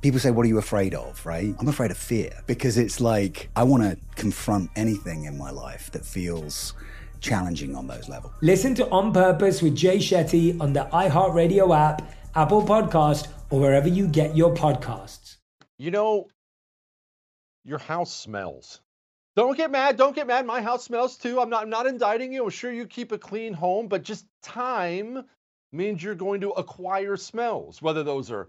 [0.00, 1.24] People say, What are you afraid of?
[1.26, 1.54] Right?
[1.58, 5.90] I'm afraid of fear because it's like I want to confront anything in my life
[5.92, 6.74] that feels
[7.20, 8.32] challenging on those levels.
[8.40, 12.02] Listen to On Purpose with Jay Shetty on the iHeartRadio app,
[12.34, 15.36] Apple Podcast, or wherever you get your podcasts.
[15.78, 16.28] You know,
[17.64, 18.80] your house smells.
[19.36, 19.96] Don't get mad.
[19.96, 20.46] Don't get mad.
[20.46, 21.40] My house smells too.
[21.40, 22.44] I'm not, I'm not indicting you.
[22.44, 25.24] I'm sure you keep a clean home, but just time
[25.72, 28.48] means you're going to acquire smells, whether those are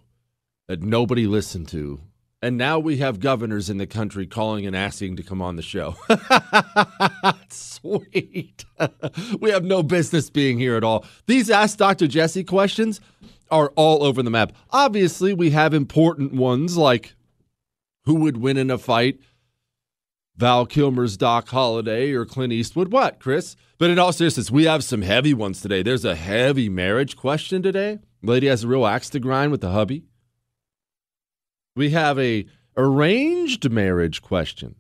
[0.69, 2.01] that nobody listened to.
[2.43, 5.63] And now we have governors in the country calling and asking to come on the
[5.63, 5.95] show.
[7.49, 8.65] Sweet.
[9.41, 11.05] we have no business being here at all.
[11.27, 12.09] These Ask Dr.
[12.09, 13.01] Jesse questions
[13.49, 14.53] are all over the map.
[14.71, 17.15] Obviously, we have important ones like
[18.07, 19.21] who would win in a fight
[20.37, 22.91] Val Kilmer's Doc Holliday or Clint Eastwood.
[22.91, 23.55] What, Chris?
[23.79, 25.83] But in all seriousness, we have some heavy ones today.
[25.83, 28.01] There's a heavy marriage question today.
[28.23, 30.05] Lady has a real axe to grind with the hubby.
[31.75, 32.47] We have a
[32.77, 34.77] arranged marriage question.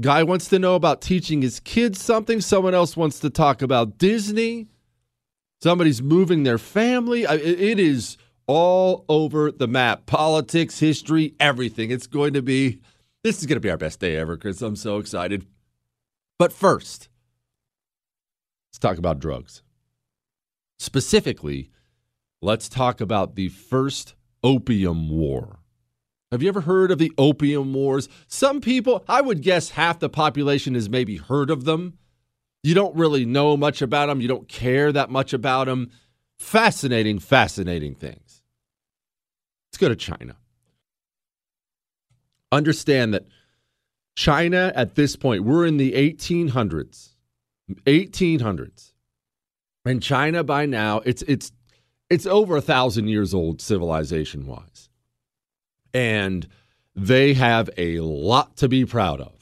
[0.00, 2.40] Guy wants to know about teaching his kids something.
[2.40, 4.68] Someone else wants to talk about Disney.
[5.60, 7.24] Somebody's moving their family.
[7.24, 8.16] It is
[8.46, 11.90] all over the map politics, history, everything.
[11.90, 12.80] It's going to be,
[13.24, 15.44] this is going to be our best day ever, because I'm so excited.
[16.38, 17.08] But first,
[18.70, 19.62] let's talk about drugs.
[20.78, 21.70] Specifically,
[22.40, 24.14] let's talk about the first
[24.44, 25.57] opium war.
[26.30, 28.08] Have you ever heard of the opium wars?
[28.26, 31.96] Some people, I would guess half the population has maybe heard of them.
[32.62, 35.90] You don't really know much about them, you don't care that much about them.
[36.38, 38.42] Fascinating, fascinating things.
[39.68, 40.36] Let's go to China.
[42.52, 43.26] Understand that
[44.14, 47.10] China at this point, we're in the 1800s.
[47.86, 48.92] 1800s.
[49.84, 51.52] And China by now, it's it's
[52.10, 54.87] it's over a thousand years old civilization wise
[55.98, 56.46] and
[56.94, 59.34] they have a lot to be proud of.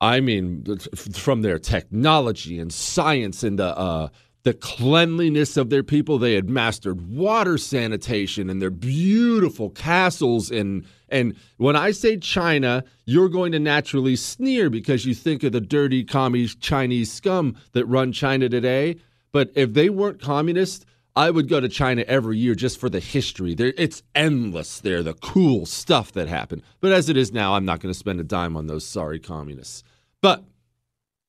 [0.00, 0.64] I mean,
[0.96, 4.08] from their technology and science and the uh,
[4.44, 10.50] the cleanliness of their people, they had mastered water sanitation and their beautiful castles.
[10.50, 15.52] And and when I say China, you're going to naturally sneer because you think of
[15.52, 18.96] the dirty commie Chinese scum that run China today.
[19.32, 23.00] But if they weren't communist, I would go to China every year just for the
[23.00, 23.54] history.
[23.54, 26.62] There, it's endless there, the cool stuff that happened.
[26.80, 29.18] But as it is now, I'm not going to spend a dime on those sorry
[29.18, 29.82] communists.
[30.22, 30.42] But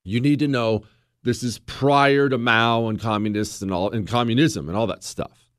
[0.06, 0.84] you need to know
[1.24, 5.50] this is prior to Mao and communists and all and communism and all that stuff.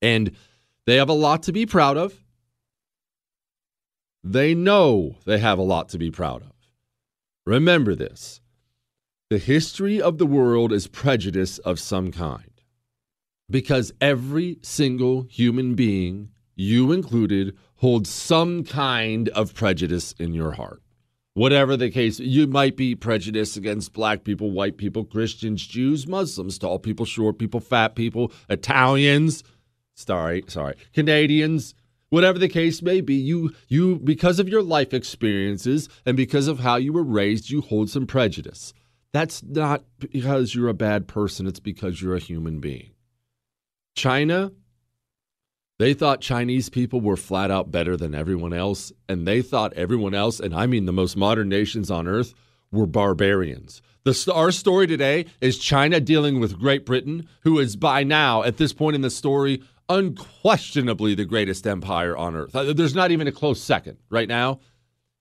[0.00, 0.32] And
[0.86, 2.14] they have a lot to be proud of.
[4.24, 6.52] They know they have a lot to be proud of.
[7.44, 8.40] Remember this.
[9.28, 12.55] The history of the world is prejudice of some kind
[13.48, 20.82] because every single human being, you included, holds some kind of prejudice in your heart.
[21.34, 26.58] Whatever the case, you might be prejudiced against black people, white people, Christians, Jews, Muslims,
[26.58, 29.44] tall people, short people, fat people, Italians,
[29.94, 31.74] sorry, sorry, Canadians,
[32.08, 36.60] whatever the case may be, you you because of your life experiences and because of
[36.60, 38.72] how you were raised, you hold some prejudice.
[39.12, 42.90] That's not because you're a bad person, it's because you're a human being.
[43.96, 44.52] China,
[45.78, 50.14] they thought Chinese people were flat out better than everyone else, and they thought everyone
[50.14, 52.34] else, and I mean the most modern nations on earth,
[52.70, 53.82] were barbarians.
[54.04, 58.58] The, our story today is China dealing with Great Britain, who is by now, at
[58.58, 62.54] this point in the story, unquestionably the greatest empire on earth.
[62.54, 64.60] Uh, there's not even a close second right now.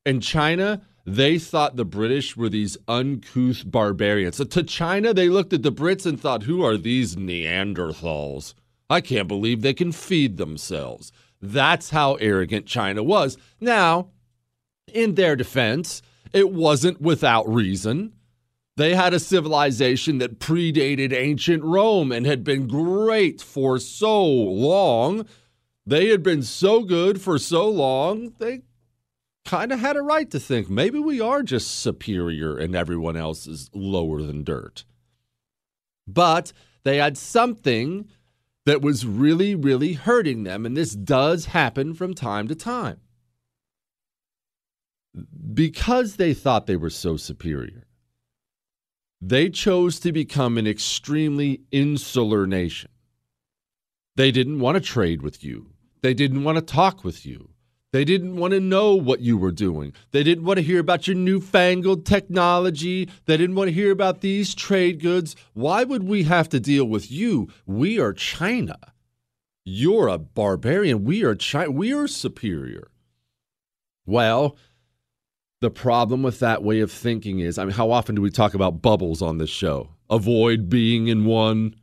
[0.05, 4.37] And China, they thought the British were these uncouth barbarians.
[4.37, 8.53] So to China, they looked at the Brits and thought, who are these Neanderthals?
[8.89, 11.11] I can't believe they can feed themselves.
[11.41, 13.37] That's how arrogant China was.
[13.59, 14.09] Now,
[14.93, 16.01] in their defense,
[16.33, 18.13] it wasn't without reason.
[18.77, 25.25] They had a civilization that predated ancient Rome and had been great for so long.
[25.85, 28.63] They had been so good for so long, they
[29.45, 33.45] kind of had a right to think maybe we are just superior and everyone else
[33.45, 34.83] is lower than dirt.
[36.07, 36.51] But
[36.83, 38.09] they had something
[38.65, 40.65] that was really, really hurting them.
[40.65, 42.99] And this does happen from time to time.
[45.53, 47.87] Because they thought they were so superior,
[49.21, 52.91] they chose to become an extremely insular nation.
[54.15, 57.49] They didn't want to trade with you, they didn't want to talk with you.
[57.95, 59.93] They didn't want to know what you were doing.
[60.11, 63.07] They didn't want to hear about your newfangled technology.
[63.23, 65.33] They didn't want to hear about these trade goods.
[65.53, 67.47] Why would we have to deal with you?
[67.65, 68.77] We are China.
[69.63, 71.05] You're a barbarian.
[71.05, 71.71] We are China.
[71.71, 72.91] We are superior.
[74.05, 74.57] Well,
[75.61, 78.53] the problem with that way of thinking is I mean, how often do we talk
[78.53, 79.91] about bubbles on this show?
[80.09, 81.77] Avoid being in one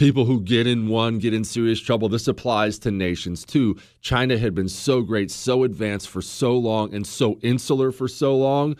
[0.00, 2.08] people who get in one get in serious trouble.
[2.08, 3.76] This applies to nations too.
[4.00, 8.34] China had been so great, so advanced for so long, and so insular for so
[8.34, 8.76] long.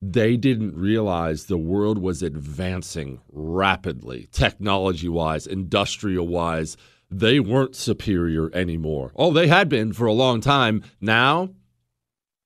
[0.00, 6.76] They didn't realize the world was advancing rapidly, technology wise, industrial wise.
[7.10, 9.10] They weren't superior anymore.
[9.16, 10.84] Oh, they had been for a long time.
[11.00, 11.50] Now,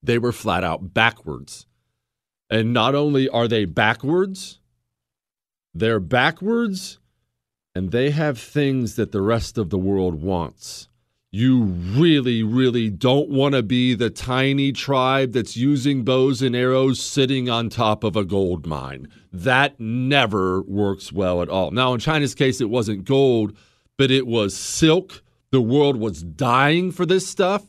[0.02, 1.66] they were flat out backwards.
[2.49, 4.58] And not only are they backwards,
[5.75, 6.99] they're backwards
[7.76, 10.88] and they have things that the rest of the world wants.
[11.37, 16.99] you really, really don't want to be the tiny tribe that's using bows and arrows
[16.99, 19.06] sitting on top of a gold mine.
[19.30, 21.73] That never works well at all.
[21.73, 23.54] Now, in China's case, it wasn't gold,
[23.99, 25.23] but it was silk.
[25.50, 27.64] The world was dying for this stuff,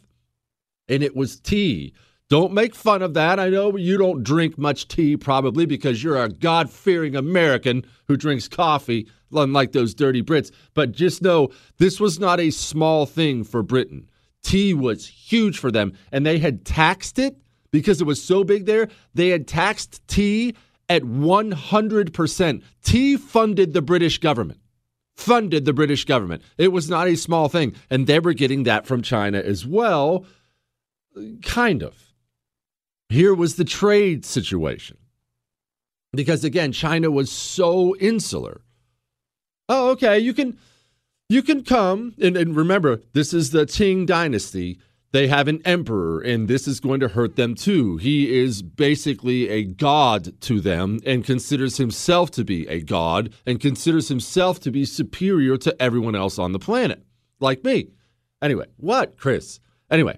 [0.87, 1.93] and it was tea.
[2.29, 3.37] Don't make fun of that.
[3.37, 8.15] I know you don't drink much tea probably because you're a God fearing American who
[8.15, 10.51] drinks coffee, unlike those dirty Brits.
[10.73, 14.09] But just know this was not a small thing for Britain.
[14.43, 17.37] Tea was huge for them, and they had taxed it
[17.71, 18.87] because it was so big there.
[19.13, 20.55] They had taxed tea
[20.89, 22.63] at 100%.
[22.83, 24.59] Tea funded the British government.
[25.15, 26.43] Funded the British government.
[26.57, 27.73] It was not a small thing.
[27.89, 30.25] And they were getting that from China as well.
[31.41, 32.13] Kind of.
[33.09, 34.97] Here was the trade situation.
[36.13, 38.61] Because again, China was so insular.
[39.69, 40.57] Oh, okay, you can
[41.29, 44.79] you can come and, and remember, this is the Qing dynasty.
[45.13, 47.95] They have an emperor, and this is going to hurt them too.
[47.97, 53.59] He is basically a god to them and considers himself to be a god and
[53.59, 57.03] considers himself to be superior to everyone else on the planet,
[57.39, 57.89] like me.
[58.41, 59.59] Anyway, what, Chris?
[59.89, 60.17] Anyway,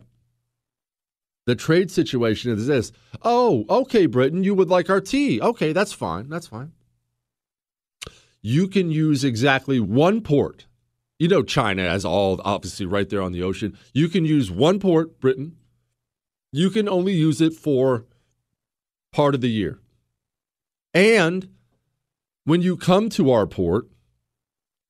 [1.45, 2.91] the trade situation is this.
[3.21, 5.39] Oh, okay, Britain, you would like our tea.
[5.39, 6.29] Okay, that's fine.
[6.29, 6.73] That's fine.
[8.41, 10.67] You can use exactly one port.
[11.17, 13.77] You know, China has all obviously right there on the ocean.
[13.93, 15.57] You can use one port, Britain.
[16.51, 18.05] You can only use it for
[19.11, 19.79] part of the year.
[20.93, 21.49] And
[22.45, 23.87] when you come to our port,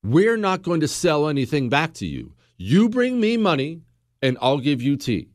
[0.03, 2.33] we're not going to sell anything back to you.
[2.57, 3.81] You bring me money
[4.21, 5.29] and I'll give you tea.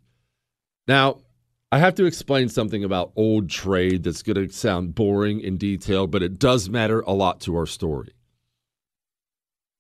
[0.87, 1.19] Now,
[1.75, 6.07] I have to explain something about old trade that's going to sound boring in detail,
[6.07, 8.13] but it does matter a lot to our story.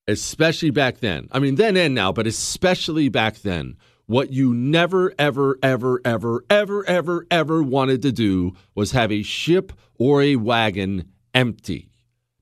[0.08, 1.28] Especially back then.
[1.30, 3.76] I mean, then and now, but especially back then.
[4.06, 9.22] What you never, ever, ever, ever, ever, ever, ever wanted to do was have a
[9.22, 11.90] ship or a wagon empty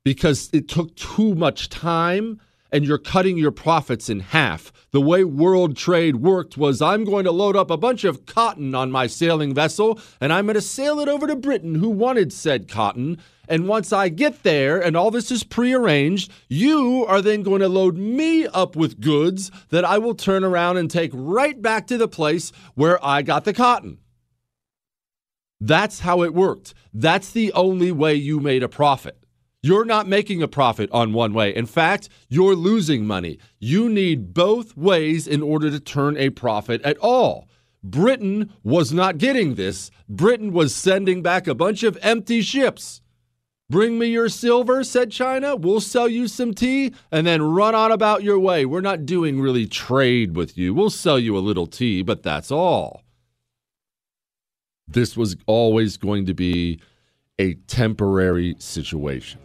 [0.03, 2.41] because it took too much time
[2.73, 4.73] and you're cutting your profits in half.
[4.91, 8.75] The way world trade worked was I'm going to load up a bunch of cotton
[8.75, 12.33] on my sailing vessel and I'm going to sail it over to Britain, who wanted
[12.33, 13.19] said cotton.
[13.49, 17.69] And once I get there and all this is prearranged, you are then going to
[17.69, 21.99] load me up with goods that I will turn around and take right back to
[21.99, 23.99] the place where I got the cotton.
[25.61, 26.75] That's how it worked.
[26.93, 29.22] That's the only way you made a profit.
[29.65, 31.55] You're not making a profit on one way.
[31.55, 33.39] In fact, you're losing money.
[33.61, 37.49] You need both ways in order to turn a profit at all.
[37.85, 39.93] Britain was not getting this.
[40.09, 43.03] Britain was sending back a bunch of empty ships.
[43.71, 45.55] Bring me your silver, said China.
[45.55, 48.67] We'll sell you some tea and then run on about your way.
[48.67, 50.75] We're not doing really trade with you.
[50.75, 53.03] We'll sell you a little tea, but that's all.
[54.89, 56.81] This was always going to be
[57.39, 59.41] a temporary situation.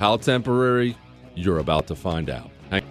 [0.00, 0.96] How temporary?
[1.34, 2.50] You're about to find out.
[2.70, 2.82] Hang-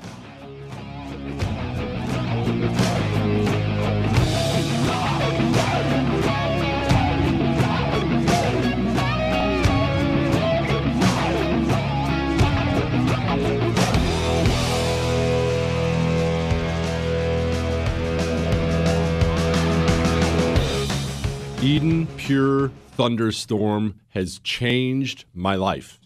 [21.63, 25.99] Eden Pure Thunderstorm has changed my life.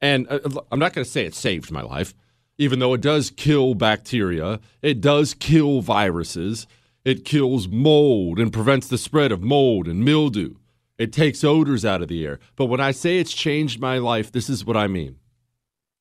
[0.00, 0.40] And uh,
[0.70, 2.14] I'm not going to say it saved my life,
[2.56, 6.66] even though it does kill bacteria, it does kill viruses,
[7.04, 10.54] it kills mold and prevents the spread of mold and mildew.
[10.98, 12.40] It takes odors out of the air.
[12.56, 15.16] But when I say it's changed my life, this is what I mean.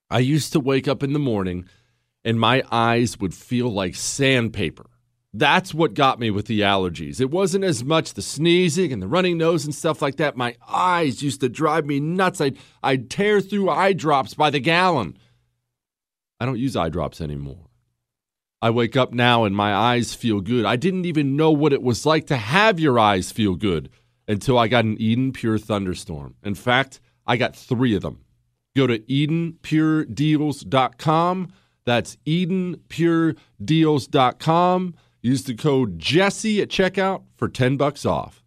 [0.09, 1.65] I used to wake up in the morning
[2.23, 4.87] and my eyes would feel like sandpaper.
[5.38, 7.22] That's what got me with the allergies.
[7.22, 10.36] It wasn't as much the sneezing and the running nose and stuff like that.
[10.36, 12.41] My eyes used to drive me nuts.
[12.41, 15.15] I'd, I'd tear through eye drops by the gallon.
[16.39, 17.67] I don't use eye drops anymore.
[18.63, 20.65] I wake up now and my eyes feel good.
[20.65, 23.91] I didn't even know what it was like to have your eyes feel good
[24.27, 26.34] until I got an Eden Pure Thunderstorm.
[26.44, 28.22] In fact, I got three of them.
[28.75, 31.53] Go to EdenPureDeals.com.
[31.86, 34.96] That's EdenPureDeals.com.
[35.27, 38.41] Use the code Jesse at checkout for 10 bucks off.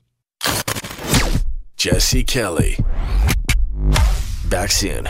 [1.77, 2.79] Jesse Kelly.
[4.49, 5.07] Back soon.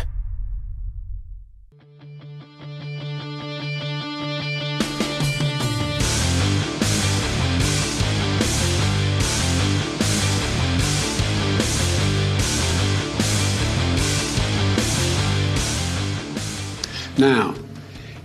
[17.16, 17.54] Now,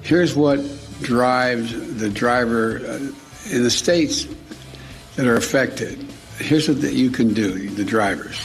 [0.01, 0.61] here's what
[1.01, 3.11] drives the driver uh,
[3.51, 4.27] in the states
[5.15, 6.05] that are affected.
[6.37, 8.39] Here's what that you can do, the drivers.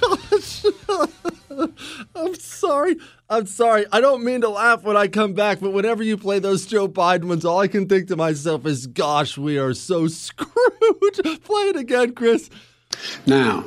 [0.00, 0.64] Gosh.
[2.14, 2.96] I'm sorry.
[3.28, 3.86] I'm sorry.
[3.92, 6.88] I don't mean to laugh when I come back, but whenever you play those Joe
[6.88, 11.42] Biden ones, all I can think to myself is, gosh, we are so screwed.
[11.42, 12.50] play it again, Chris.
[13.26, 13.64] Now,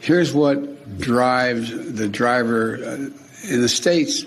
[0.00, 2.94] here's what drives the driver uh,
[3.48, 4.24] in the states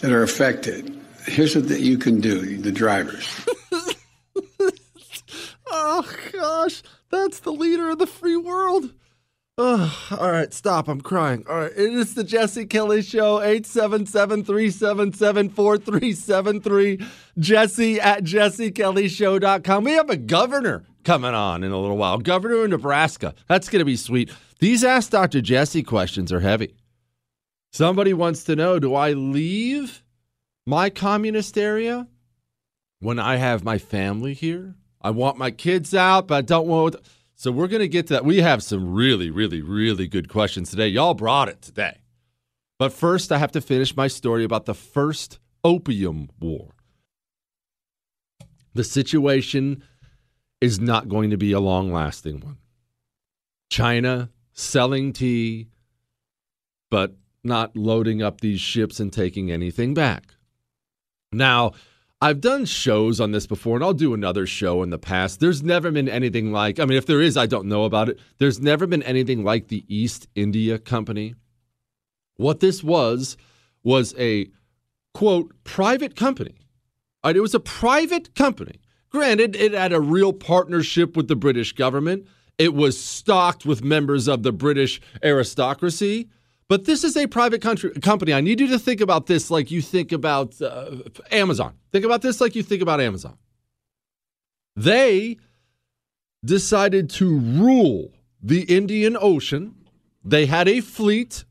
[0.00, 0.98] that are affected.
[1.26, 3.46] Here's what that you can do, the drivers.
[5.70, 6.82] oh, gosh.
[7.10, 8.92] That's the leader of the free world.
[9.58, 10.86] Oh, all right, stop.
[10.86, 11.44] I'm crying.
[11.48, 17.06] All right, it is the Jesse Kelly Show, 877 377 4373.
[17.38, 19.84] Jesse at jessekellyshow.com.
[19.84, 22.18] We have a governor coming on in a little while.
[22.18, 23.34] Governor of Nebraska.
[23.48, 24.30] That's going to be sweet.
[24.58, 25.40] These Ask Dr.
[25.40, 26.74] Jesse questions are heavy.
[27.76, 30.02] Somebody wants to know do I leave
[30.64, 32.08] my communist area
[33.00, 34.76] when I have my family here?
[35.02, 36.96] I want my kids out, but I don't want.
[37.34, 38.24] So we're going to get to that.
[38.24, 40.88] We have some really, really, really good questions today.
[40.88, 41.98] Y'all brought it today.
[42.78, 46.70] But first, I have to finish my story about the first opium war.
[48.72, 49.82] The situation
[50.62, 52.56] is not going to be a long lasting one.
[53.68, 55.68] China selling tea,
[56.90, 57.14] but
[57.46, 60.34] not loading up these ships and taking anything back.
[61.32, 61.72] Now,
[62.20, 65.38] I've done shows on this before, and I'll do another show in the past.
[65.38, 68.18] There's never been anything like, I mean, if there is, I don't know about it.
[68.38, 71.34] There's never been anything like the East India Company.
[72.36, 73.36] What this was,
[73.82, 74.48] was a
[75.14, 76.56] quote, private company.
[77.24, 78.80] Right, it was a private company.
[79.10, 82.26] Granted, it had a real partnership with the British government.
[82.58, 86.28] It was stocked with members of the British aristocracy.
[86.68, 88.32] But this is a private country, company.
[88.32, 90.96] I need you to think about this like you think about uh,
[91.30, 91.74] Amazon.
[91.92, 93.38] Think about this like you think about Amazon.
[94.74, 95.38] They
[96.44, 99.74] decided to rule the Indian Ocean.
[100.24, 101.44] They had a fleet.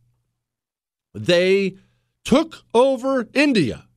[1.13, 1.77] They
[2.25, 3.87] took over India.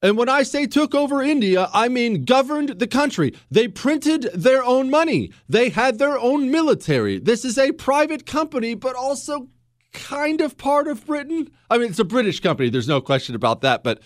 [0.00, 3.34] And when I say took over India, I mean governed the country.
[3.50, 5.32] They printed their own money.
[5.48, 7.18] They had their own military.
[7.18, 9.48] This is a private company, but also
[9.92, 11.50] kind of part of Britain.
[11.70, 14.00] I mean, it's a British company, there's no question about that, but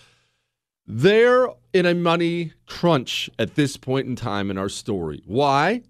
[0.87, 5.23] they're in a money crunch at this point in time in our story.
[5.27, 5.83] Why?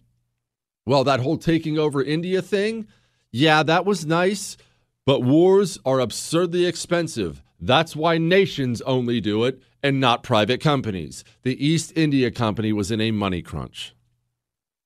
[0.86, 2.86] Well, that whole taking over India thing,
[3.30, 4.56] yeah, that was nice,
[5.04, 7.42] but wars are absurdly expensive.
[7.60, 11.24] That's why nations only do it and not private companies.
[11.42, 13.94] The East India Company was in a money crunch.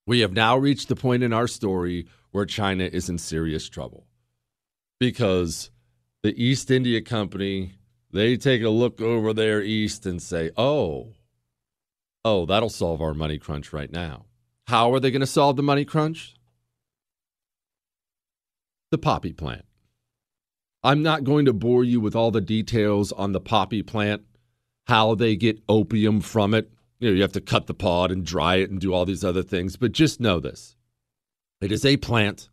[0.07, 4.07] We have now reached the point in our story where China is in serious trouble
[5.01, 5.71] because
[6.23, 7.73] the East India Company,
[8.13, 11.15] they take a look over there east and say, oh,
[12.25, 14.27] oh, that'll solve our money crunch right now.
[14.69, 16.37] How are they going to solve the money crunch?
[18.91, 19.65] The poppy plant.
[20.83, 24.23] I'm not going to bore you with all the details on the poppy plant,
[24.87, 26.71] how they get opium from it.
[26.99, 29.25] You know, you have to cut the pod and dry it and do all these
[29.25, 30.77] other things, but just know this.
[31.61, 32.49] It is a plant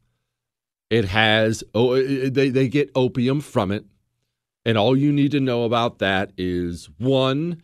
[0.89, 3.85] it has oh they they get opium from it.
[4.65, 7.63] And all you need to know about that is one,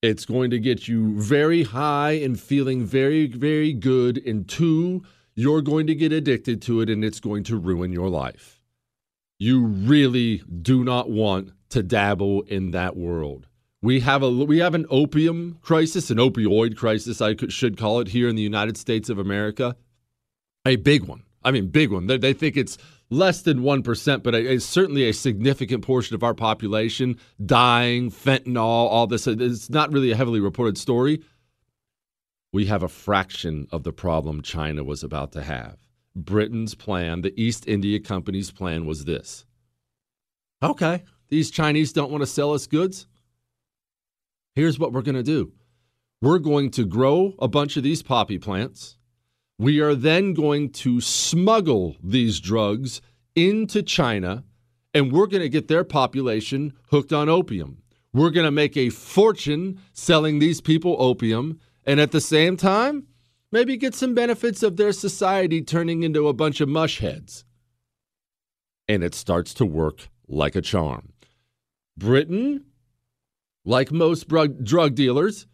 [0.00, 5.02] it's going to get you very high and feeling very very good and two,
[5.34, 8.62] you're going to get addicted to it and it's going to ruin your life.
[9.38, 13.48] You really do not want to dabble in that world.
[13.80, 17.98] We have a we have an opium crisis, an opioid crisis I could, should call
[17.98, 19.74] it here in the United States of America.
[20.64, 21.24] A big one.
[21.44, 22.06] I mean, big one.
[22.06, 22.78] They, they think it's
[23.10, 29.06] less than 1%, but it's certainly a significant portion of our population dying, fentanyl, all
[29.06, 29.26] this.
[29.26, 31.22] It's not really a heavily reported story.
[32.52, 35.78] We have a fraction of the problem China was about to have.
[36.14, 39.46] Britain's plan, the East India Company's plan was this
[40.62, 43.06] okay, these Chinese don't want to sell us goods.
[44.54, 45.52] Here's what we're going to do
[46.20, 48.96] we're going to grow a bunch of these poppy plants
[49.62, 53.00] we are then going to smuggle these drugs
[53.36, 54.42] into China,
[54.92, 57.80] and we're going to get their population hooked on opium.
[58.12, 63.06] We're going to make a fortune selling these people opium, and at the same time,
[63.52, 67.44] maybe get some benefits of their society turning into a bunch of mush heads.
[68.88, 71.12] And it starts to work like a charm.
[71.96, 72.64] Britain,
[73.64, 75.46] like most drug dealers,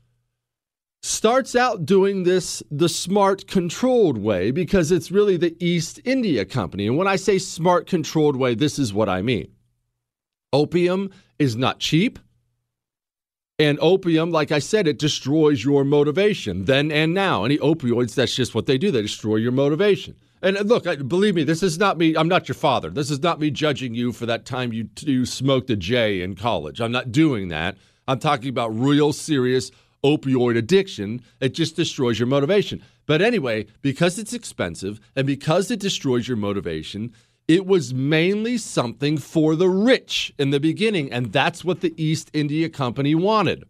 [1.03, 6.87] starts out doing this the smart controlled way because it's really the East India Company.
[6.87, 9.53] And when I say smart controlled way, this is what I mean.
[10.53, 12.19] Opium is not cheap.
[13.61, 17.45] And opium, like I said, it destroys your motivation then and now.
[17.45, 18.93] Any opioids, that's just what they do.
[18.93, 20.15] They destroy your motivation.
[20.43, 22.17] And uh, look, believe me, this is not me.
[22.17, 22.89] I'm not your father.
[22.89, 26.37] This is not me judging you for that time you, you smoked a J in
[26.37, 26.81] college.
[26.81, 27.77] I'm not doing that.
[28.07, 29.73] I'm talking about real serious
[30.05, 31.23] opioid addiction.
[31.41, 32.83] It just destroys your motivation.
[33.07, 37.13] But anyway, because it's expensive and because it destroys your motivation,
[37.49, 42.31] it was mainly something for the rich in the beginning, and that's what the East
[42.35, 43.65] India Company wanted.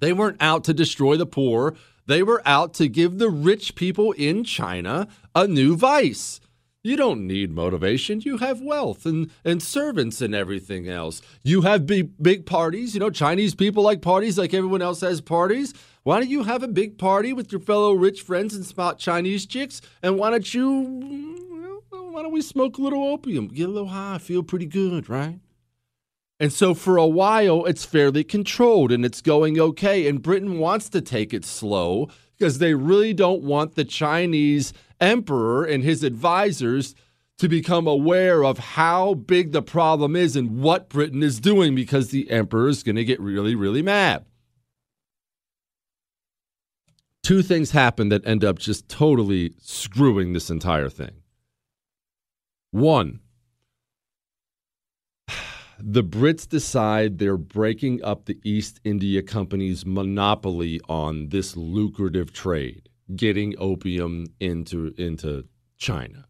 [0.00, 4.12] They weren't out to destroy the poor, they were out to give the rich people
[4.12, 6.40] in China a new vice.
[6.86, 8.20] You don't need motivation.
[8.20, 11.20] You have wealth and, and servants and everything else.
[11.42, 12.94] You have big, big parties.
[12.94, 15.74] You know, Chinese people like parties like everyone else has parties.
[16.04, 19.46] Why don't you have a big party with your fellow rich friends and spot Chinese
[19.46, 19.80] chicks?
[20.00, 24.18] And why don't you why don't we smoke a little opium, get a little high,
[24.18, 25.40] feel pretty good, right?
[26.38, 30.06] And so for a while, it's fairly controlled and it's going okay.
[30.06, 35.64] And Britain wants to take it slow because they really don't want the Chinese emperor
[35.64, 36.94] and his advisors
[37.38, 42.08] to become aware of how big the problem is and what Britain is doing because
[42.08, 44.24] the emperor is going to get really, really mad.
[47.22, 51.22] Two things happen that end up just totally screwing this entire thing.
[52.70, 53.20] One,
[55.78, 62.88] the Brits decide they're breaking up the East India Company's monopoly on this lucrative trade,
[63.14, 65.44] getting opium into, into
[65.76, 66.26] China.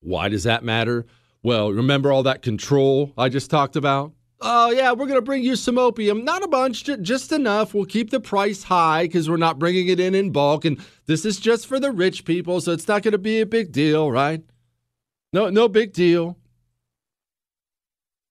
[0.00, 1.06] Why does that matter?
[1.42, 4.12] Well, remember all that control I just talked about?
[4.40, 6.24] Oh, yeah, we're going to bring you some opium.
[6.24, 7.72] Not a bunch, just enough.
[7.72, 10.66] We'll keep the price high because we're not bringing it in in bulk.
[10.66, 13.46] And this is just for the rich people, so it's not going to be a
[13.46, 14.42] big deal, right?
[15.32, 16.36] No, no big deal.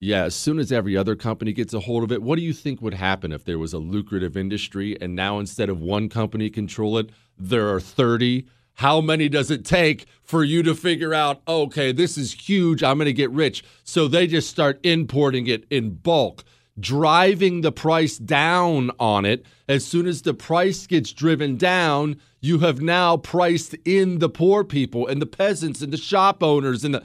[0.03, 2.51] Yeah, as soon as every other company gets a hold of it, what do you
[2.51, 6.49] think would happen if there was a lucrative industry and now instead of one company
[6.49, 8.45] control it, there are 30?
[8.73, 12.97] How many does it take for you to figure out, okay, this is huge, I'm
[12.97, 13.63] going to get rich?
[13.85, 16.43] So they just start importing it in bulk,
[16.77, 19.45] driving the price down on it.
[19.69, 24.65] As soon as the price gets driven down, you have now priced in the poor
[24.65, 27.03] people and the peasants and the shop owners and the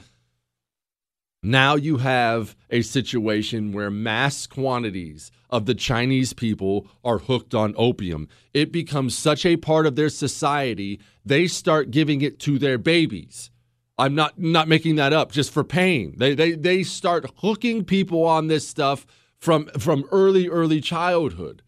[1.41, 7.73] now you have a situation where mass quantities of the Chinese people are hooked on
[7.77, 8.27] opium.
[8.53, 13.51] It becomes such a part of their society, they start giving it to their babies.
[13.97, 16.15] I'm not not making that up just for pain.
[16.17, 19.05] They they they start hooking people on this stuff
[19.37, 21.61] from from early early childhood.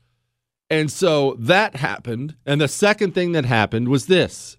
[0.70, 2.36] And so that happened.
[2.46, 4.56] And the second thing that happened was this.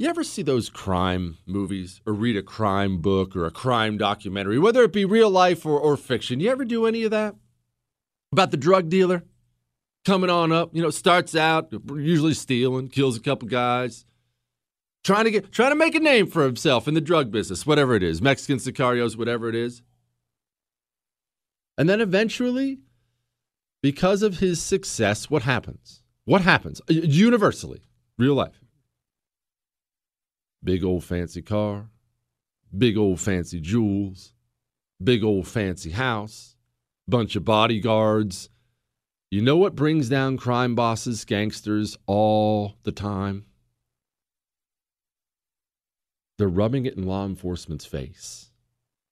[0.00, 4.58] You ever see those crime movies or read a crime book or a crime documentary,
[4.58, 6.40] whether it be real life or, or fiction?
[6.40, 7.34] You ever do any of that?
[8.32, 9.24] About the drug dealer
[10.06, 14.06] coming on up, you know, starts out usually stealing, kills a couple guys,
[15.04, 17.94] trying to get trying to make a name for himself in the drug business, whatever
[17.94, 19.82] it is, Mexican sicarios, whatever it is.
[21.76, 22.78] And then eventually
[23.82, 26.00] because of his success, what happens?
[26.24, 26.80] What happens?
[26.88, 27.82] Universally,
[28.16, 28.62] real life.
[30.62, 31.88] Big old fancy car,
[32.76, 34.34] big old fancy jewels,
[35.02, 36.56] big old fancy house,
[37.08, 38.50] bunch of bodyguards.
[39.30, 43.46] You know what brings down crime bosses, gangsters all the time?
[46.36, 48.50] They're rubbing it in law enforcement's face.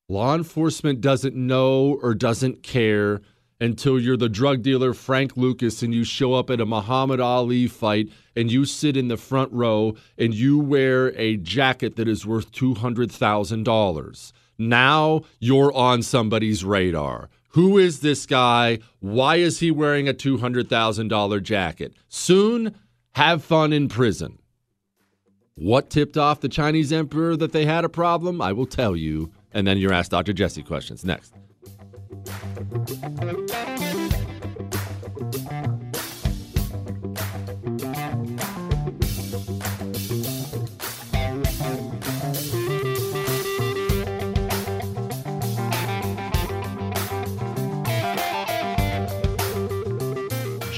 [0.09, 3.21] Law enforcement doesn't know or doesn't care
[3.61, 7.67] until you're the drug dealer Frank Lucas and you show up at a Muhammad Ali
[7.67, 12.27] fight and you sit in the front row and you wear a jacket that is
[12.27, 14.33] worth $200,000.
[14.59, 17.31] Now you're on somebody's radar.
[17.51, 18.79] Who is this guy?
[19.01, 21.95] Why is he wearing a $200,000 jacket?
[22.09, 22.75] Soon,
[23.13, 24.39] have fun in prison.
[25.55, 28.41] What tipped off the Chinese emperor that they had a problem?
[28.41, 29.33] I will tell you.
[29.51, 30.33] And then you're asked Dr.
[30.33, 31.35] Jesse questions next.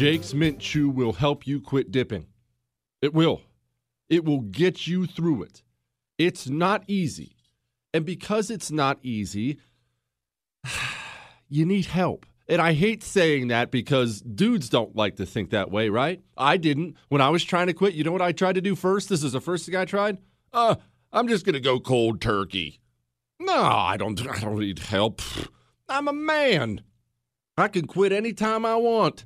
[0.00, 2.26] Jake's Mint Chew will help you quit dipping.
[3.02, 3.42] It will.
[4.08, 5.62] It will get you through it.
[6.16, 7.36] It's not easy.
[7.92, 9.58] And because it's not easy,
[11.50, 12.24] you need help.
[12.48, 16.20] And I hate saying that because dudes don't like to think that way, right?
[16.36, 16.96] I didn't.
[17.08, 19.08] When I was trying to quit, you know what I tried to do first?
[19.08, 20.18] This is the first thing I tried?
[20.52, 20.76] Uh,
[21.12, 22.80] I'm just going to go cold turkey.
[23.38, 24.20] No, I don't.
[24.28, 25.22] I don't need help.
[25.88, 26.82] I'm a man.
[27.56, 29.24] I can quit anytime I want.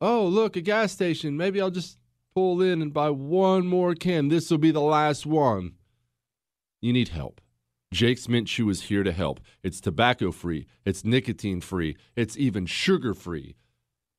[0.00, 1.36] Oh, look, a gas station.
[1.36, 1.98] Maybe I'll just
[2.34, 4.28] pull in and buy one more can.
[4.28, 5.72] This will be the last one.
[6.80, 7.40] You need help.
[7.92, 9.40] Jake's Mint Chew is here to help.
[9.64, 13.56] It's tobacco free, it's nicotine free, it's even sugar free.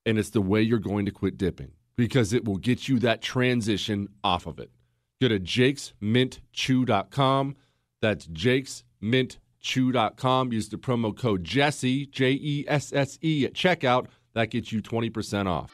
[0.05, 3.21] And it's the way you're going to quit dipping because it will get you that
[3.21, 4.71] transition off of it.
[5.21, 7.55] Go to jakesmintchew.com.
[8.01, 10.51] That's jakesmintchew.com.
[10.51, 14.07] Use the promo code Jesse, J E S S E, at checkout.
[14.34, 15.71] That gets you 20% off.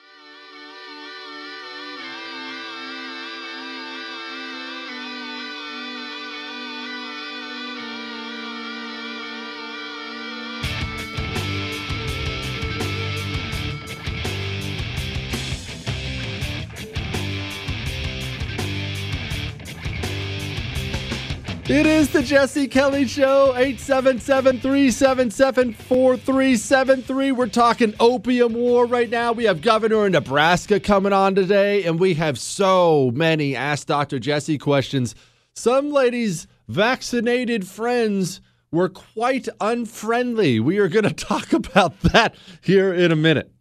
[21.69, 27.32] It is the Jesse Kelly Show, 877 377 4373.
[27.34, 29.34] We're talking opium war right now.
[29.34, 34.17] We have Governor of Nebraska coming on today, and we have so many Ask Dr.
[34.17, 35.13] Jesse questions.
[35.56, 38.39] Some ladies' vaccinated friends
[38.71, 40.62] were quite unfriendly.
[40.62, 43.51] We are going to talk about that here in a minute.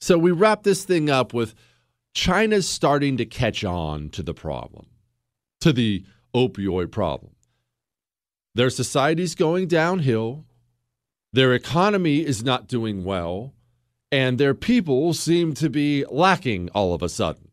[0.00, 1.54] So, we wrap this thing up with
[2.14, 4.86] China's starting to catch on to the problem,
[5.60, 6.04] to the
[6.36, 7.32] opioid problem.
[8.54, 10.44] Their society's going downhill,
[11.32, 13.52] their economy is not doing well,
[14.10, 17.50] and their people seem to be lacking all of a sudden.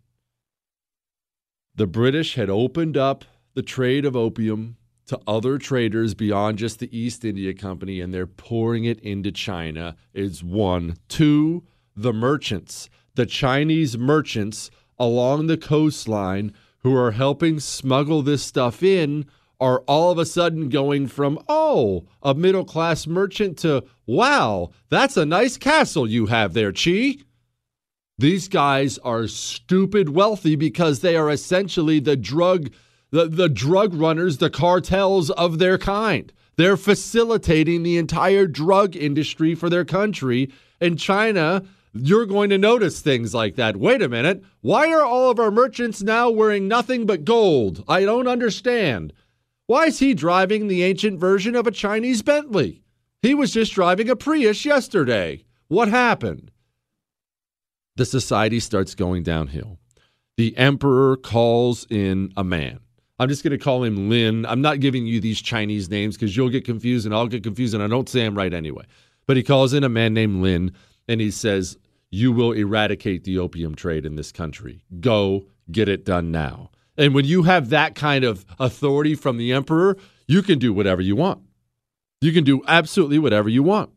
[1.76, 6.98] The British had opened up the trade of opium to other traders beyond just the
[6.98, 10.96] East India Company, and they're pouring it into China, is one.
[11.10, 11.64] Two,
[11.96, 19.26] the merchants, the Chinese merchants along the coastline who are helping smuggle this stuff in
[19.60, 25.16] are all of a sudden going from, oh, a middle class merchant to, wow, that's
[25.16, 27.16] a nice castle you have there, Chi.
[28.18, 32.70] These guys are stupid wealthy because they are essentially the drug
[33.14, 36.34] the, the drug runners, the cartels of their kind.
[36.56, 40.52] They're facilitating the entire drug industry for their country.
[40.82, 43.78] And China you're going to notice things like that.
[43.78, 44.44] Wait a minute.
[44.62, 47.84] Why are all of our merchants now wearing nothing but gold?
[47.88, 49.14] I don't understand.
[49.68, 52.82] Why is he driving the ancient version of a Chinese Bentley?
[53.22, 55.46] He was just driving a Prius yesterday.
[55.68, 56.52] What happened?
[57.96, 59.78] The society starts going downhill.
[60.36, 62.80] The emperor calls in a man.
[63.20, 64.46] I'm just going to call him Lin.
[64.48, 67.76] I'm not giving you these Chinese names because you'll get confused and I'll get confused
[67.76, 68.86] and I don't say them right anyway.
[69.28, 70.74] But he calls in a man named Lin
[71.08, 71.78] and he says,
[72.14, 74.84] you will eradicate the opium trade in this country.
[75.00, 76.70] Go get it done now.
[76.96, 79.98] And when you have that kind of authority from the emperor,
[80.28, 81.42] you can do whatever you want.
[82.22, 83.90] You can do absolutely whatever you want.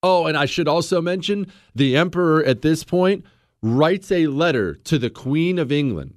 [0.00, 3.24] Oh, and I should also mention the emperor at this point
[3.62, 6.14] writes a letter to the Queen of England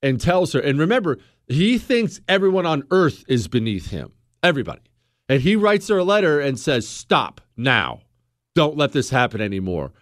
[0.00, 4.80] and tells her, and remember, he thinks everyone on earth is beneath him, everybody.
[5.28, 8.00] And he writes her a letter and says, Stop now.
[8.54, 9.92] Don't let this happen anymore.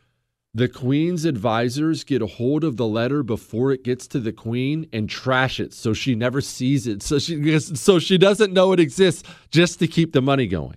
[0.55, 4.89] The Queen's advisors get a hold of the letter before it gets to the Queen
[4.93, 7.03] and trash it so she never sees it.
[7.03, 10.77] So she so she doesn't know it exists just to keep the money going.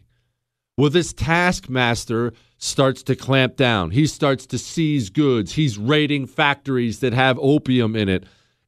[0.78, 3.92] Well, this taskmaster starts to clamp down.
[3.92, 5.54] He starts to seize goods.
[5.54, 8.26] He's raiding factories that have opium in it.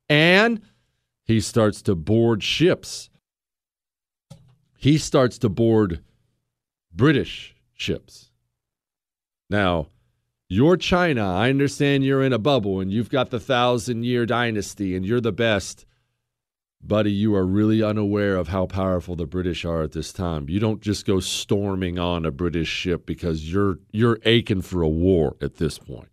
[0.10, 0.62] And
[1.26, 3.10] he starts to board ships.
[4.78, 6.04] He starts to board
[6.94, 8.32] British ships.
[9.50, 9.88] Now,
[10.50, 11.34] you're China.
[11.34, 15.22] I understand you're in a bubble and you've got the thousand year dynasty and you're
[15.22, 15.86] the best.
[16.86, 20.50] Buddy, you are really unaware of how powerful the British are at this time.
[20.50, 24.90] You don't just go storming on a British ship because you're you're aching for a
[24.90, 26.10] war at this point.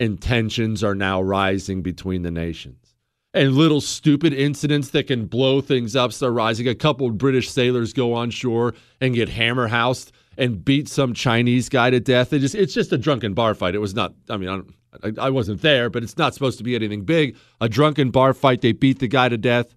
[0.00, 2.94] And tensions are now rising between the nations.
[3.32, 6.66] And little stupid incidents that can blow things up start rising.
[6.66, 11.14] A couple of British sailors go on shore and get hammer housed and beat some
[11.14, 12.32] Chinese guy to death.
[12.32, 13.74] It just it's just a drunken bar fight.
[13.74, 14.14] It was not.
[14.28, 17.36] I mean, I, I wasn't there, but it's not supposed to be anything big.
[17.60, 18.60] A drunken bar fight.
[18.60, 19.74] They beat the guy to death.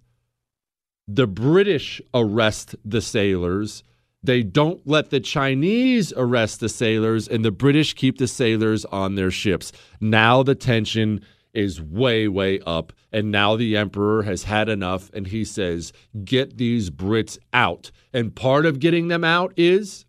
[1.07, 3.83] The British arrest the sailors.
[4.23, 9.15] They don't let the Chinese arrest the sailors, and the British keep the sailors on
[9.15, 9.71] their ships.
[10.01, 11.21] Now the tension
[11.53, 12.93] is way, way up.
[13.11, 15.93] And now the emperor has had enough, and he says,
[16.23, 17.89] Get these Brits out.
[18.13, 20.05] And part of getting them out is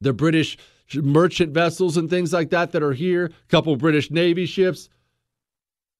[0.00, 0.56] the British
[0.94, 4.88] merchant vessels and things like that that are here, a couple British Navy ships.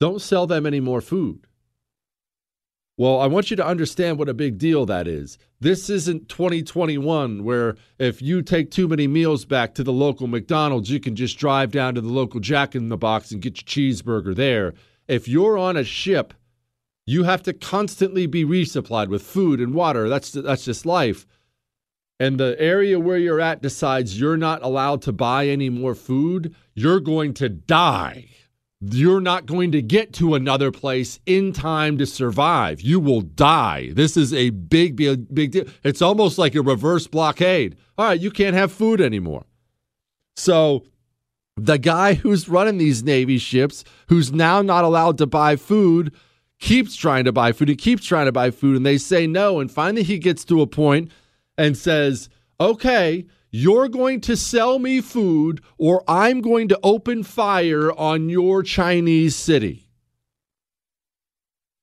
[0.01, 1.47] Don't sell them any more food.
[2.97, 5.39] Well, I want you to understand what a big deal that is.
[5.59, 10.91] This isn't 2021 where if you take too many meals back to the local McDonald's,
[10.91, 13.93] you can just drive down to the local Jack in the Box and get your
[13.95, 14.75] cheeseburger there.
[15.09, 16.35] If you're on a ship,
[17.07, 20.09] you have to constantly be resupplied with food and water.
[20.09, 21.27] That's that's just life.
[22.21, 26.55] And the area where you're at decides you're not allowed to buy any more food,
[26.75, 28.29] you're going to die
[28.81, 32.81] you're not going to get to another place in time to survive.
[32.81, 33.91] You will die.
[33.93, 35.67] This is a big, big, big deal.
[35.85, 37.77] It's almost like a reverse blockade.
[37.99, 39.45] All right, you can't have food anymore.
[40.37, 40.87] So
[41.57, 46.15] the guy who's running these Navy ships, who's now not allowed to buy food,
[46.59, 47.69] keeps trying to buy food.
[47.69, 49.61] He keeps trying to buy food, and they say no.
[49.61, 51.11] And finally, he gets to a point
[51.61, 57.93] and says, okay, you're going to sell me food or I'm going to open fire
[57.93, 59.87] on your Chinese city.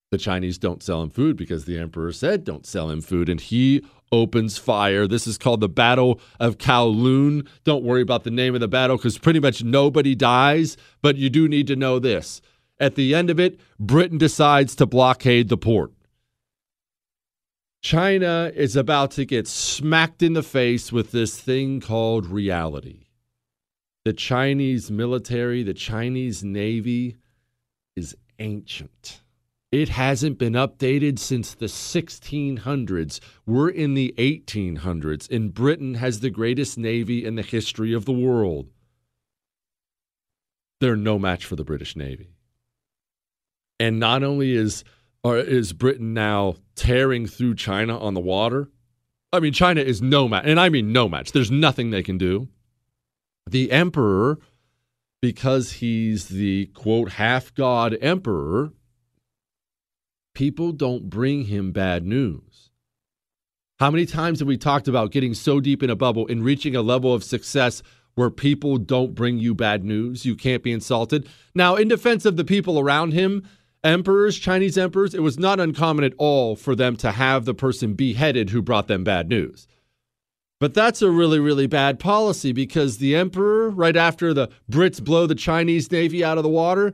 [0.10, 3.40] The Chinese don't sell him food because the emperor said don't sell him food, and
[3.40, 5.06] he opens fire.
[5.06, 7.46] This is called the Battle of Kowloon.
[7.66, 11.30] Don't worry about the name of the battle because pretty much nobody dies, but you
[11.30, 12.42] do need to know this.
[12.80, 15.92] At the end of it, Britain decides to blockade the port.
[17.88, 23.06] China is about to get smacked in the face with this thing called reality.
[24.04, 27.16] The Chinese military, the Chinese Navy
[27.96, 29.22] is ancient.
[29.72, 33.22] It hasn't been updated since the 1600s.
[33.46, 38.12] We're in the 1800s, and Britain has the greatest navy in the history of the
[38.12, 38.68] world.
[40.82, 42.32] They're no match for the British Navy.
[43.80, 44.84] And not only is
[45.28, 48.70] or is Britain now tearing through China on the water?
[49.34, 51.34] I mean, China is no match, and I mean no match.
[51.34, 52.48] There's nothing they can do.
[53.46, 54.40] The emperor,
[55.22, 58.72] because he's the quote half god emperor,
[60.34, 62.70] people don't bring him bad news.
[63.80, 66.74] How many times have we talked about getting so deep in a bubble and reaching
[66.74, 67.84] a level of success
[68.16, 70.26] where people don't bring you bad news?
[70.26, 71.28] You can't be insulted.
[71.54, 73.46] Now, in defense of the people around him,
[73.88, 77.94] emperors, Chinese emperors, it was not uncommon at all for them to have the person
[77.94, 79.68] beheaded who brought them bad news.
[80.60, 85.28] But that's a really, really bad policy because the emperor, right after the Brits blow
[85.28, 86.94] the Chinese Navy out of the water,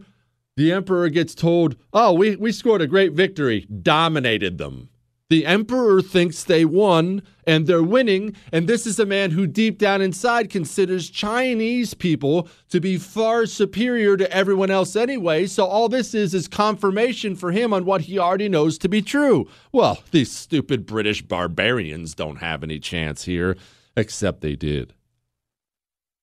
[0.58, 4.90] the emperor gets told, Oh, we, we scored a great victory, dominated them.
[5.34, 8.36] The emperor thinks they won and they're winning.
[8.52, 13.48] And this is a man who, deep down inside, considers Chinese people to be far
[13.48, 15.48] superior to everyone else anyway.
[15.48, 19.02] So, all this is is confirmation for him on what he already knows to be
[19.02, 19.50] true.
[19.72, 23.58] Well, these stupid British barbarians don't have any chance here,
[23.98, 24.94] except they did.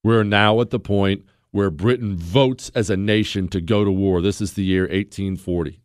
[0.04, 4.22] We're now at the point where Britain votes as a nation to go to war.
[4.22, 5.80] This is the year 1840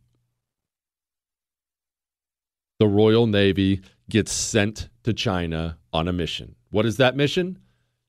[2.78, 6.54] the Royal Navy gets sent to China on a mission.
[6.70, 7.58] What is that mission?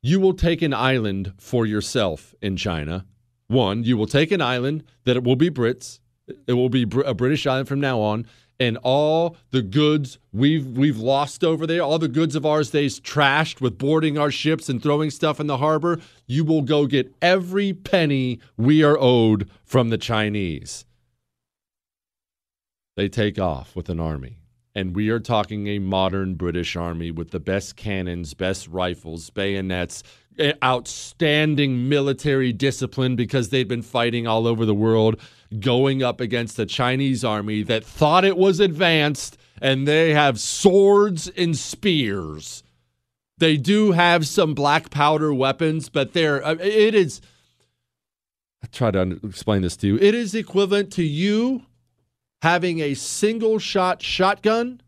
[0.02, 3.06] You will take an island for yourself in China.
[3.48, 6.00] One, you will take an island that it will be Brits.
[6.48, 8.26] It will be a British island from now on,
[8.60, 12.92] and all the goods we've we've lost over there, all the goods of ours they've
[12.92, 17.14] trashed with boarding our ships and throwing stuff in the harbor, you will go get
[17.22, 20.86] every penny we are owed from the Chinese.
[22.98, 24.40] They take off with an army.
[24.78, 30.04] And we are talking a modern British army with the best cannons, best rifles, bayonets,
[30.64, 35.20] outstanding military discipline because they'd been fighting all over the world,
[35.60, 41.28] going up against a Chinese army that thought it was advanced, and they have swords
[41.30, 42.62] and spears.
[43.40, 47.20] They do have some black powder weapons, but they're uh, it is.
[48.64, 49.96] I try to explain this to you.
[49.98, 51.64] It is equivalent to you
[52.42, 54.82] having a single shot shotgun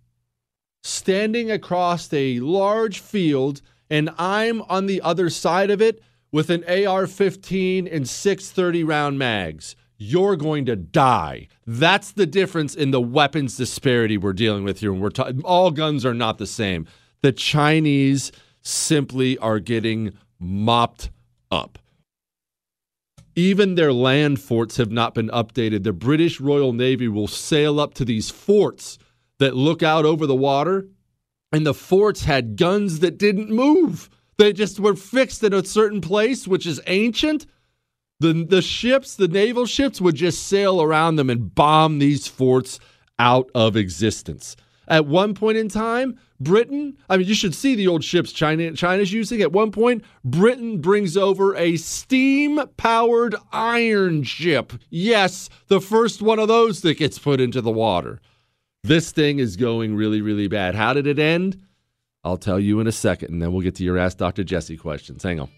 [0.84, 6.64] standing across a large field, and I'm on the other side of it with an
[6.66, 9.76] AR 15 and 630 round mags.
[9.98, 11.50] You're going to die.
[11.68, 14.94] That's the difference in the weapons disparity we're dealing with here.
[14.94, 16.88] And we're ta- all guns are not the same.
[17.22, 18.32] The Chinese
[18.62, 21.10] simply are getting mopped
[21.52, 21.78] up.
[23.36, 25.84] Even their land forts have not been updated.
[25.84, 28.98] The British Royal Navy will sail up to these forts
[29.38, 30.88] that look out over the water,
[31.52, 34.10] and the forts had guns that didn't move.
[34.38, 37.46] They just were fixed in a certain place, which is ancient.
[38.19, 42.80] The, the ships, the naval ships, would just sail around them and bomb these forts
[43.17, 44.56] out of existence.
[44.90, 48.71] At one point in time, Britain, I mean, you should see the old ships China,
[48.73, 49.42] China's using.
[49.42, 54.73] At one point, Britain brings over a steam powered iron ship.
[54.90, 58.19] Yes, the first one of those that gets put into the water.
[58.83, 60.73] This thing is going really, really bad.
[60.73, 61.62] How did it end?
[62.23, 64.44] I'll tell you in a second, and then we'll get to your Ask Dr.
[64.44, 65.21] Jesse questions.
[65.21, 65.50] Hang on.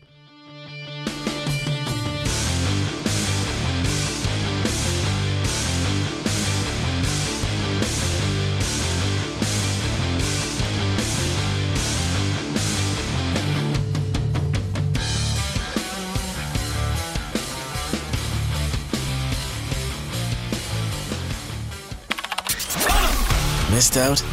[23.82, 24.23] Missed out?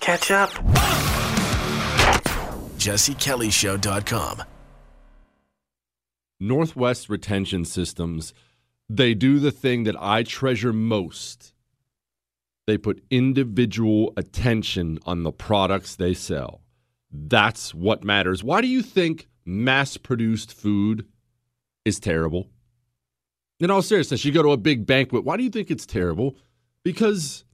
[0.00, 0.50] Catch up.
[2.78, 4.42] JesseKellyShow.com.
[6.40, 8.34] Northwest Retention Systems,
[8.88, 11.52] they do the thing that I treasure most.
[12.66, 16.60] They put individual attention on the products they sell.
[17.08, 18.42] That's what matters.
[18.42, 21.06] Why do you think mass produced food
[21.84, 22.48] is terrible?
[23.60, 26.36] In all seriousness, you go to a big banquet, why do you think it's terrible?
[26.82, 27.44] Because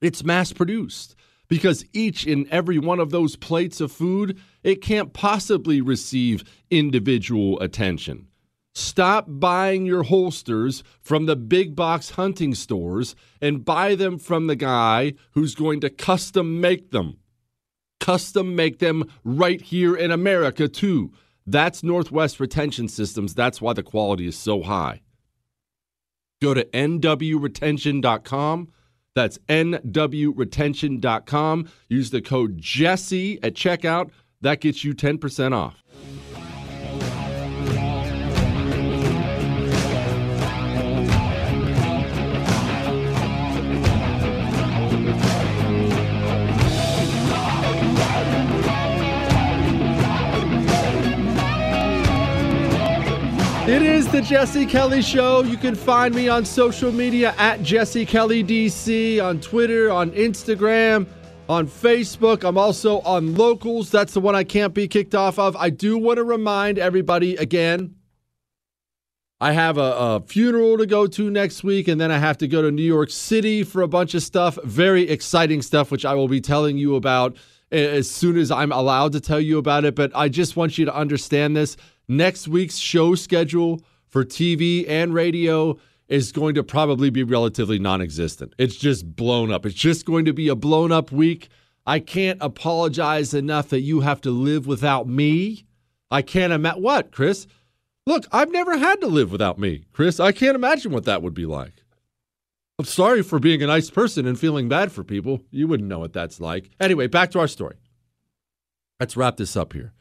[0.00, 1.14] it's mass produced.
[1.48, 7.58] Because each and every one of those plates of food, it can't possibly receive individual
[7.60, 8.28] attention.
[8.74, 14.56] Stop buying your holsters from the big box hunting stores and buy them from the
[14.56, 17.18] guy who's going to custom make them.
[17.98, 21.12] Custom make them right here in America, too.
[21.46, 23.34] That's Northwest Retention Systems.
[23.34, 25.00] That's why the quality is so high.
[26.40, 28.68] Go to nwretention.com.
[29.18, 31.68] That's nwretention.com.
[31.88, 34.10] Use the code Jesse at checkout.
[34.42, 35.82] That gets you 10% off.
[53.78, 55.44] It is the Jesse Kelly Show.
[55.44, 61.06] You can find me on social media at Jesse Kelly DC, on Twitter, on Instagram,
[61.48, 62.42] on Facebook.
[62.42, 63.88] I'm also on Locals.
[63.88, 65.54] That's the one I can't be kicked off of.
[65.54, 67.94] I do want to remind everybody again
[69.40, 72.48] I have a, a, funeral to go to next week, and then I have to
[72.48, 74.58] go to New York City for a bunch of stuff.
[74.64, 77.36] Very exciting stuff, which I will be telling you about
[77.70, 79.94] eh, as soon as I'm allowed to tell you about it.
[79.94, 81.76] But I just want you to understand this
[82.08, 85.78] next week's show schedule for TV and radio
[86.08, 88.54] is going to probably be relatively non existent.
[88.58, 89.66] It's just blown up.
[89.66, 91.48] It's just going to be a blown up week.
[91.86, 95.66] I can't apologize enough that you have to live without me.
[96.10, 96.82] I can't imagine.
[96.82, 97.46] What, Chris?
[98.06, 100.18] Look, I've never had to live without me, Chris.
[100.18, 101.82] I can't imagine what that would be like.
[102.78, 105.42] I'm sorry for being a nice person and feeling bad for people.
[105.50, 106.70] You wouldn't know what that's like.
[106.80, 107.76] Anyway, back to our story.
[109.00, 109.92] Let's wrap this up here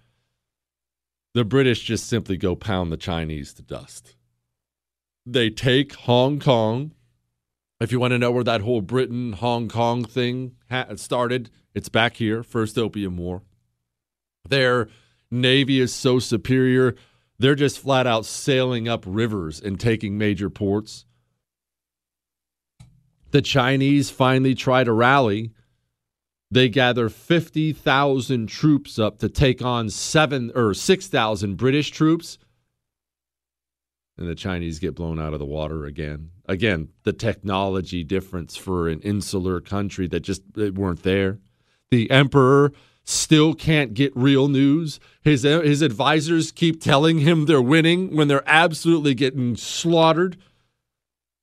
[1.37, 4.15] the British just simply go pound the Chinese to dust.
[5.23, 6.93] They take Hong Kong.
[7.79, 10.55] If you want to know where that whole Britain Hong Kong thing
[10.95, 13.43] started, it's back here, First Opium War.
[14.49, 14.89] Their
[15.29, 16.95] navy is so superior,
[17.37, 21.05] they're just flat out sailing up rivers and taking major ports.
[23.29, 25.51] The Chinese finally try to rally
[26.49, 32.37] they gather 50,000 troops up to take on 7 or 6,000 British troops.
[34.17, 36.31] And the Chinese get blown out of the water again.
[36.47, 41.39] Again, the technology difference for an insular country that just weren't there.
[41.91, 42.71] The emperor
[43.03, 44.99] still can't get real news.
[45.21, 50.37] His his advisors keep telling him they're winning when they're absolutely getting slaughtered.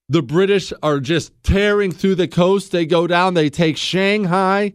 [0.09, 2.73] The British are just tearing through the coast.
[2.73, 4.75] They go down, they take Shanghai.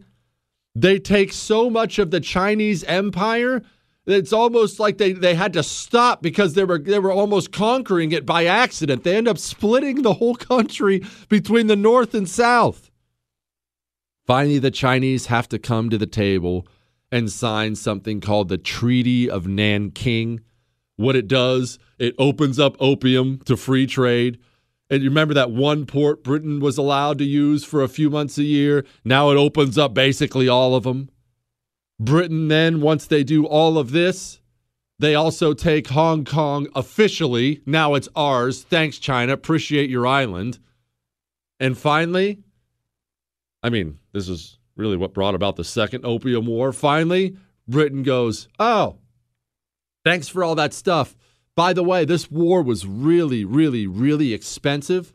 [0.74, 3.62] They take so much of the Chinese empire
[4.06, 8.12] it's almost like they, they had to stop because they were they were almost conquering
[8.12, 9.04] it by accident.
[9.04, 12.90] They end up splitting the whole country between the north and south.
[14.26, 16.66] Finally, the Chinese have to come to the table
[17.12, 20.40] and sign something called the Treaty of Nanking.
[20.96, 24.38] What it does, it opens up opium to free trade.
[24.90, 28.38] And you remember that one port Britain was allowed to use for a few months
[28.38, 28.84] a year?
[29.04, 31.10] Now it opens up basically all of them.
[32.00, 34.40] Britain, then, once they do all of this,
[34.98, 37.62] they also take Hong Kong officially.
[37.66, 38.62] Now it's ours.
[38.62, 39.32] Thanks, China.
[39.32, 40.58] Appreciate your island.
[41.60, 42.38] And finally,
[43.62, 46.72] I mean, this is really what brought about the Second Opium War.
[46.72, 47.36] Finally,
[47.68, 48.98] Britain goes, Oh,
[50.04, 51.14] thanks for all that stuff.
[51.60, 55.12] By the way, this war was really, really, really expensive.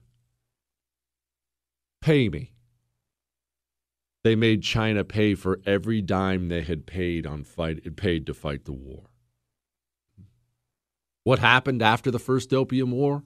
[2.01, 2.51] Pay me.
[4.23, 8.65] They made China pay for every dime they had paid on fight paid to fight
[8.65, 9.05] the war.
[11.23, 13.23] What happened after the first opium war?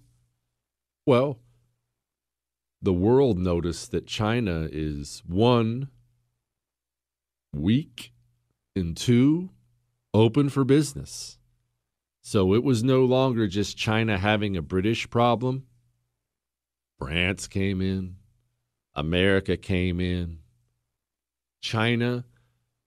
[1.06, 1.40] Well,
[2.82, 5.90] the world noticed that China is one,
[7.54, 8.14] weak,
[8.78, 9.50] and two,
[10.14, 11.39] open for business.
[12.22, 15.66] So it was no longer just China having a British problem.
[16.98, 18.18] France came in,
[18.94, 20.40] America came in,
[21.62, 22.26] China.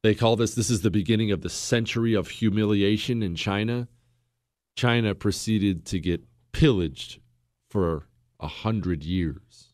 [0.02, 3.88] They call this, this is the beginning of the century of humiliation in China.
[4.76, 6.22] China proceeded to get
[6.52, 7.20] pillaged
[7.70, 8.08] for
[8.40, 9.72] a hundred years.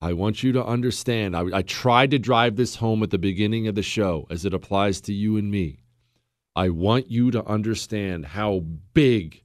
[0.00, 1.34] I want you to understand.
[1.34, 4.52] I, I, tried to drive this home at the beginning of the show as it
[4.52, 5.83] applies to you and me.
[6.56, 8.60] I want you to understand how
[8.92, 9.42] big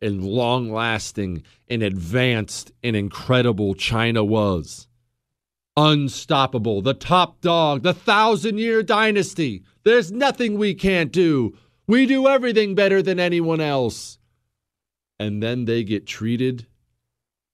[0.00, 4.88] and long lasting and advanced and incredible China was.
[5.76, 9.62] Unstoppable, the top dog, the thousand year dynasty.
[9.84, 11.56] There's nothing we can't do.
[11.86, 14.18] We do everything better than anyone else.
[15.20, 16.66] And then they get treated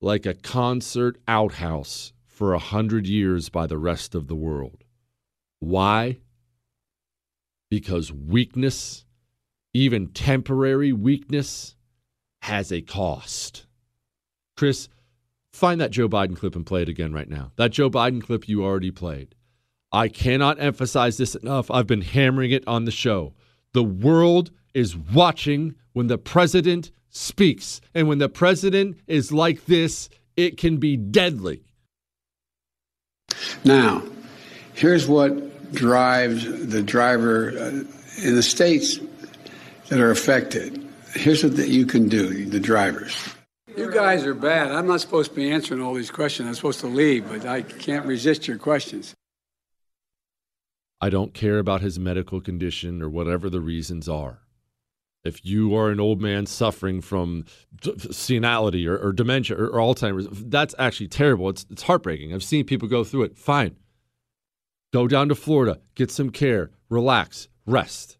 [0.01, 4.85] like a concert outhouse for a hundred years by the rest of the world.
[5.61, 6.19] Why?
[7.71, 9.05] Because weakness,
[9.73, 11.77] even temporary weakness,
[12.43, 13.67] has a cost.
[14.57, 14.89] Chris,
[15.53, 17.53] find that Joe Biden clip and play it again right now.
[17.57, 19.35] That Joe Biden clip you already played.
[19.93, 21.71] I cannot emphasize this enough.
[21.71, 23.35] I've been hammering it on the show.
[23.73, 27.81] The world is watching when the president speaks.
[27.95, 31.63] And when the president is like this, it can be deadly.
[33.65, 34.03] Now,
[34.75, 37.69] here's what drives the driver uh,
[38.23, 38.99] in the states
[39.89, 40.81] that are affected.
[41.15, 43.35] Here's what you can do, the drivers.
[43.77, 44.71] You guys are bad.
[44.71, 46.49] I'm not supposed to be answering all these questions.
[46.49, 49.15] I'm supposed to leave, but I can't resist your questions.
[51.01, 54.41] I don't care about his medical condition or whatever the reasons are.
[55.25, 57.47] If you are an old man suffering from
[58.11, 61.49] senility or, or dementia or, or, Alzheimer's, that's actually terrible.
[61.49, 62.33] It's, it's heartbreaking.
[62.33, 63.39] I've seen people go through it.
[63.39, 63.77] Fine.
[64.95, 68.17] Go down to Florida, get some care, relax, rest.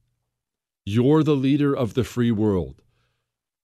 [0.85, 2.83] You're the leader of the free world.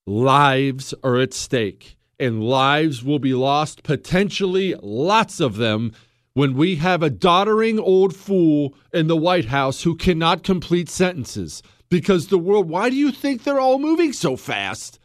[0.07, 5.91] Lives are at stake, and lives will be lost, potentially lots of them,
[6.35, 11.61] when we have a doddering old fool in the White House who cannot complete sentences
[11.89, 14.99] because the world, why do you think they're all moving so fast?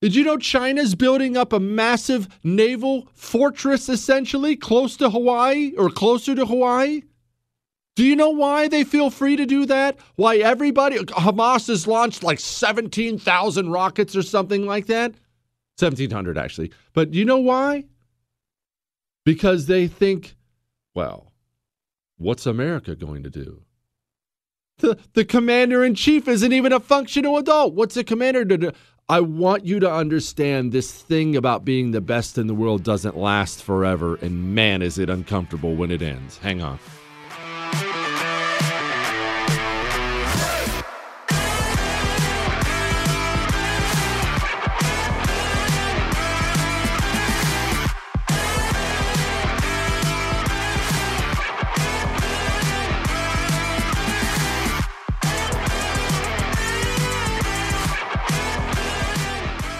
[0.00, 5.90] Did you know China's building up a massive naval fortress essentially close to Hawaii or
[5.90, 7.02] closer to Hawaii?
[8.00, 9.98] Do you know why they feel free to do that?
[10.16, 15.10] Why everybody, Hamas has launched like 17,000 rockets or something like that?
[15.78, 16.72] 1,700 actually.
[16.94, 17.84] But do you know why?
[19.26, 20.34] Because they think,
[20.94, 21.34] well,
[22.16, 23.64] what's America going to do?
[24.78, 27.74] The, the commander in chief isn't even a functional adult.
[27.74, 28.72] What's a commander to do?
[29.10, 33.18] I want you to understand this thing about being the best in the world doesn't
[33.18, 36.38] last forever, and man, is it uncomfortable when it ends.
[36.38, 36.78] Hang on.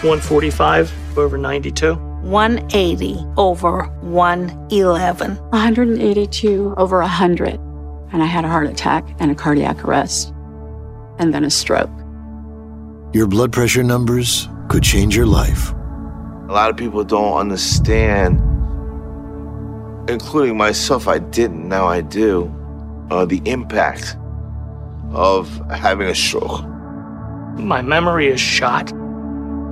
[0.03, 1.93] 145 over 92.
[1.95, 5.35] 180 over 111.
[5.35, 7.53] 182 over 100.
[8.11, 10.33] And I had a heart attack and a cardiac arrest,
[11.17, 11.89] and then a stroke.
[13.13, 15.71] Your blood pressure numbers could change your life.
[15.71, 18.39] A lot of people don't understand,
[20.09, 22.53] including myself, I didn't, now I do,
[23.09, 24.17] uh, the impact
[25.11, 26.65] of having a stroke.
[27.57, 28.91] My memory is shot.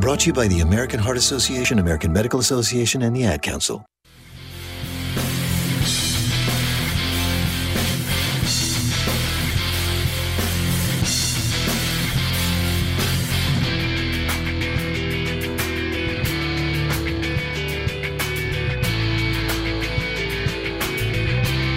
[0.00, 3.84] Brought to you by the American Heart Association, American Medical Association, and the Ad Council.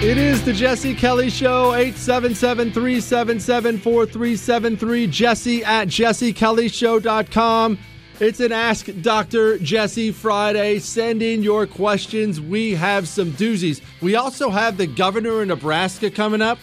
[0.01, 5.07] It is the Jesse Kelly Show, 877 377 4373.
[5.07, 7.77] Jesse at jessekellyshow.com.
[8.19, 9.57] It's an Ask Dr.
[9.59, 10.79] Jesse Friday.
[10.79, 12.41] Send in your questions.
[12.41, 13.79] We have some doozies.
[14.01, 16.59] We also have the governor of Nebraska coming up.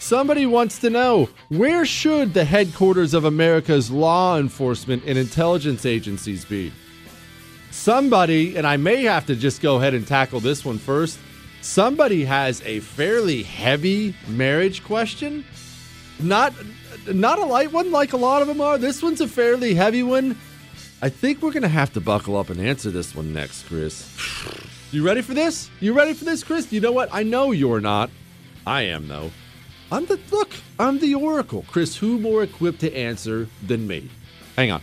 [0.00, 6.44] Somebody wants to know where should the headquarters of America's law enforcement and intelligence agencies
[6.44, 6.72] be?
[7.70, 11.16] Somebody, and I may have to just go ahead and tackle this one first.
[11.60, 15.44] Somebody has a fairly heavy marriage question.
[16.18, 16.54] Not
[17.14, 18.78] not a light one like a lot of them are.
[18.78, 20.36] This one's a fairly heavy one.
[21.00, 24.08] I think we're going to have to buckle up and answer this one next, Chris.
[24.90, 25.70] You ready for this?
[25.80, 26.72] You ready for this, Chris?
[26.72, 27.08] You know what?
[27.12, 28.10] I know you're not.
[28.66, 29.30] I am though.
[29.90, 31.64] I'm the look, I'm the oracle.
[31.68, 34.10] Chris, who more equipped to answer than me?
[34.56, 34.82] Hang on.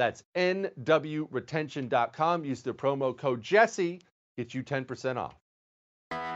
[0.00, 2.44] That's nwretention.com.
[2.46, 4.00] Use the promo code Jesse,
[4.38, 5.34] get you 10% off.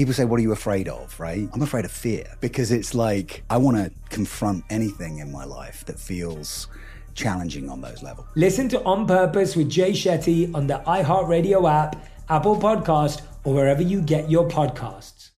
[0.00, 1.20] People say, What are you afraid of?
[1.20, 1.46] Right?
[1.52, 5.84] I'm afraid of fear because it's like I want to confront anything in my life
[5.84, 6.68] that feels
[7.12, 8.26] challenging on those levels.
[8.34, 13.82] Listen to On Purpose with Jay Shetty on the iHeartRadio app, Apple Podcast, or wherever
[13.82, 15.32] you get your podcasts.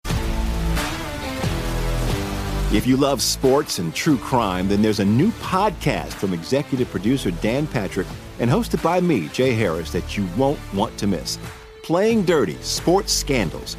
[2.74, 7.30] If you love sports and true crime, then there's a new podcast from executive producer
[7.30, 8.06] Dan Patrick
[8.40, 11.38] and hosted by me, Jay Harris, that you won't want to miss.
[11.82, 13.78] Playing Dirty Sports Scandals.